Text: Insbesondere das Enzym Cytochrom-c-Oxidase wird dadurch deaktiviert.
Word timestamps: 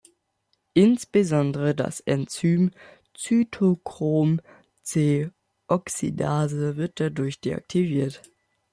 Insbesondere 0.73 1.75
das 1.75 1.99
Enzym 1.99 2.71
Cytochrom-c-Oxidase 3.15 5.27
wird 6.75 6.99
dadurch 6.99 7.39
deaktiviert. 7.39 8.23